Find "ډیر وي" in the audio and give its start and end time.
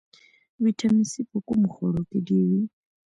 2.27-2.63